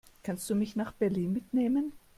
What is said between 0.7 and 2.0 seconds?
nach Berlin mitnehmen?